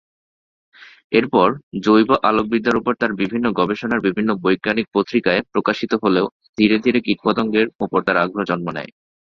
[1.11, 1.47] এরপর
[1.83, 6.25] জৈব-আলোকবিদ্যার ওপর তার বিভিন্ন গবেষণা বিভিন্ন বৈজ্ঞানিক পত্রিকায় প্রকাশিত হলেও
[6.57, 8.91] ধীরে ধীরে কীট পতঙ্গের ওপর তার আগ্রহ জন্ম নেয়।